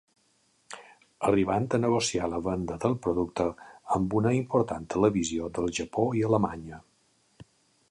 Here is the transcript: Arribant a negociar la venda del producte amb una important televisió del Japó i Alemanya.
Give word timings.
Arribant 1.27 1.67
a 1.77 1.79
negociar 1.81 2.29
la 2.31 2.39
venda 2.47 2.77
del 2.87 2.97
producte 3.07 3.47
amb 3.99 4.17
una 4.23 4.33
important 4.39 4.89
televisió 4.97 5.53
del 5.59 5.71
Japó 5.81 6.09
i 6.23 6.27
Alemanya. 6.31 6.81